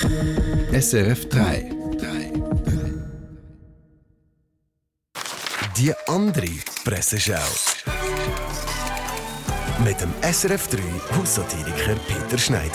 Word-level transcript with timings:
SRF 0.00 1.28
3. 1.28 1.70
Die 5.76 5.92
andere 6.08 6.46
Presseschau. 6.82 7.34
Mit 9.84 10.00
dem 10.00 10.10
SRF 10.22 10.68
3 10.68 10.78
Haussatiriker 11.16 11.96
Peter 12.08 12.38
Schneider. 12.38 12.70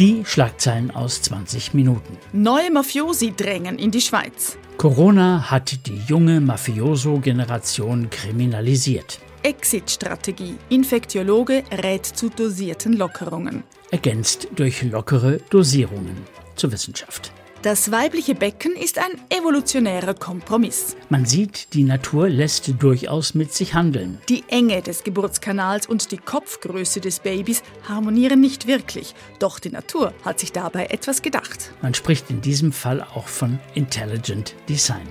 Die 0.00 0.24
Schlagzeilen 0.24 0.90
aus 0.90 1.22
20 1.22 1.72
Minuten. 1.72 2.18
Neue 2.32 2.72
Mafiosi 2.72 3.32
drängen 3.36 3.78
in 3.78 3.92
die 3.92 4.00
Schweiz. 4.00 4.58
Corona 4.76 5.50
hat 5.50 5.86
die 5.86 5.98
junge 6.08 6.40
Mafioso-Generation 6.40 8.10
kriminalisiert. 8.10 9.20
Exit-Strategie. 9.44 10.56
Infektiologe 10.70 11.62
rät 11.70 12.06
zu 12.06 12.28
dosierten 12.28 12.94
Lockerungen. 12.94 13.62
Ergänzt 13.94 14.48
durch 14.56 14.82
lockere 14.82 15.38
Dosierungen 15.50 16.16
zur 16.56 16.72
Wissenschaft. 16.72 17.30
Das 17.62 17.92
weibliche 17.92 18.34
Becken 18.34 18.74
ist 18.74 18.98
ein 18.98 19.20
evolutionärer 19.30 20.14
Kompromiss. 20.14 20.96
Man 21.10 21.26
sieht, 21.26 21.72
die 21.74 21.84
Natur 21.84 22.28
lässt 22.28 22.82
durchaus 22.82 23.34
mit 23.34 23.52
sich 23.52 23.74
handeln. 23.74 24.18
Die 24.28 24.42
Enge 24.48 24.82
des 24.82 25.04
Geburtskanals 25.04 25.86
und 25.86 26.10
die 26.10 26.16
Kopfgröße 26.16 27.00
des 27.00 27.20
Babys 27.20 27.62
harmonieren 27.88 28.40
nicht 28.40 28.66
wirklich. 28.66 29.14
Doch 29.38 29.60
die 29.60 29.70
Natur 29.70 30.12
hat 30.24 30.40
sich 30.40 30.50
dabei 30.50 30.86
etwas 30.86 31.22
gedacht. 31.22 31.70
Man 31.80 31.94
spricht 31.94 32.30
in 32.30 32.40
diesem 32.40 32.72
Fall 32.72 33.00
auch 33.00 33.28
von 33.28 33.60
Intelligent 33.74 34.56
Design. 34.68 35.06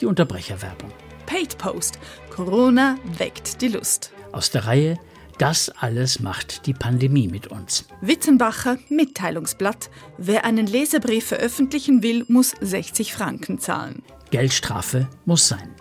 Die 0.00 0.06
Unterbrecherwerbung. 0.06 0.92
Paid 1.26 1.58
Post. 1.58 1.98
Corona 2.32 2.96
weckt 3.18 3.60
die 3.60 3.68
Lust. 3.68 4.12
Aus 4.30 4.52
der 4.52 4.66
Reihe 4.66 5.00
das 5.40 5.70
alles 5.70 6.20
macht 6.20 6.66
die 6.66 6.74
Pandemie 6.74 7.26
mit 7.26 7.46
uns. 7.46 7.86
Wittenbacher 8.02 8.76
Mitteilungsblatt. 8.90 9.88
Wer 10.18 10.44
einen 10.44 10.66
Leserbrief 10.66 11.28
veröffentlichen 11.28 12.02
will, 12.02 12.26
muss 12.28 12.52
60 12.60 13.14
Franken 13.14 13.58
zahlen. 13.58 14.02
Geldstrafe 14.30 15.08
muss 15.24 15.48
sein. 15.48 15.74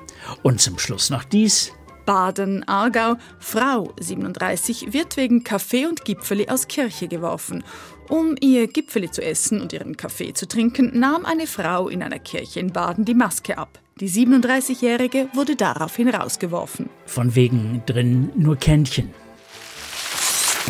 Und 0.43 0.61
zum 0.61 0.79
Schluss 0.79 1.09
noch 1.09 1.25
dies. 1.25 1.73
Baden, 2.05 2.67
Aargau. 2.67 3.15
Frau 3.37 3.93
37 3.99 4.93
wird 4.93 5.17
wegen 5.17 5.43
Kaffee 5.43 5.85
und 5.87 6.05
Gipfeli 6.05 6.47
aus 6.47 6.69
Kirche 6.69 7.09
geworfen. 7.09 7.63
Um 8.07 8.35
ihr 8.39 8.67
Gipfeli 8.67 9.11
zu 9.11 9.21
essen 9.21 9.61
und 9.61 9.73
ihren 9.73 9.97
Kaffee 9.97 10.33
zu 10.33 10.47
trinken, 10.47 10.97
nahm 10.97 11.25
eine 11.25 11.47
Frau 11.47 11.89
in 11.89 12.01
einer 12.01 12.19
Kirche 12.19 12.61
in 12.61 12.71
Baden 12.71 13.03
die 13.03 13.13
Maske 13.13 13.57
ab. 13.57 13.77
Die 13.99 14.09
37-Jährige 14.09 15.27
wurde 15.33 15.57
daraufhin 15.57 16.07
rausgeworfen. 16.07 16.89
Von 17.05 17.35
wegen 17.35 17.83
drin 17.85 18.31
nur 18.37 18.55
Kännchen. 18.55 19.09